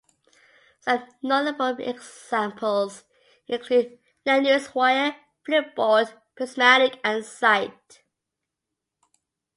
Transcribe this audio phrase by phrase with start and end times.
[0.79, 3.03] Some notable examples
[3.47, 5.15] include NetNewsWire,
[5.47, 7.99] Flipboard, Prismatic, and Zite.